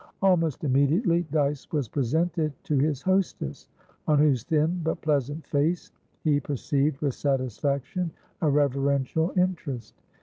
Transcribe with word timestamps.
Almost 0.23 0.63
immediately, 0.63 1.27
Dyce 1.31 1.71
was 1.71 1.87
presented 1.87 2.53
to 2.63 2.75
his 2.75 3.03
hostess, 3.03 3.67
on 4.07 4.17
whose 4.17 4.43
thin 4.43 4.81
but 4.83 4.99
pleasant 5.03 5.45
face 5.45 5.91
he 6.23 6.39
perceived 6.39 6.99
with 7.01 7.13
satisfaction 7.13 8.09
a 8.41 8.49
reverential 8.49 9.31
interest. 9.37 9.93